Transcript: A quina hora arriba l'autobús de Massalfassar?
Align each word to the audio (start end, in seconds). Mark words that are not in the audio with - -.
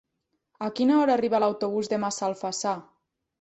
A 0.67 0.69
quina 0.79 0.95
hora 1.01 1.17
arriba 1.17 1.41
l'autobús 1.43 1.91
de 1.93 2.01
Massalfassar? 2.05 2.75